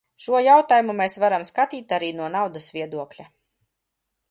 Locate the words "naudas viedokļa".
2.39-3.29